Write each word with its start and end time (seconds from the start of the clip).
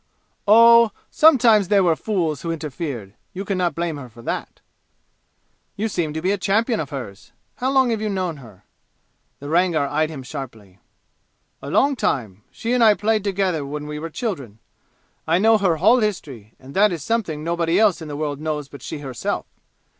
"Oh 0.47 0.89
sometimes 1.11 1.67
there 1.67 1.83
were 1.83 1.95
fools 1.95 2.41
who 2.41 2.51
interfered. 2.51 3.13
You 3.33 3.45
can 3.45 3.59
not 3.59 3.75
blame 3.75 3.97
her 3.97 4.09
for 4.09 4.23
that." 4.23 4.59
"You 5.75 5.87
seem 5.87 6.11
to 6.15 6.23
be 6.23 6.31
a 6.31 6.39
champion 6.39 6.79
of 6.79 6.89
hers! 6.89 7.33
How 7.57 7.69
long 7.69 7.91
have 7.91 8.01
you 8.01 8.09
known 8.09 8.37
her?"' 8.37 8.63
The 9.39 9.47
Rangar 9.47 9.85
eyed 9.85 10.09
him 10.09 10.23
sharply. 10.23 10.79
"A 11.61 11.69
long 11.69 11.95
time. 11.95 12.41
She 12.49 12.73
and 12.73 12.83
I 12.83 12.95
played 12.95 13.23
together 13.23 13.63
when 13.63 13.85
we 13.85 13.99
were 13.99 14.09
children. 14.09 14.57
I 15.27 15.37
know 15.37 15.59
her 15.59 15.75
whole 15.77 15.99
history 15.99 16.55
and 16.59 16.73
that 16.73 16.91
is 16.91 17.03
something 17.03 17.43
nobody 17.43 17.77
else 17.79 18.01
in 18.01 18.07
the 18.07 18.17
world 18.17 18.41
knows 18.41 18.67
but 18.69 18.81
she 18.81 18.97
herself. 19.01 19.45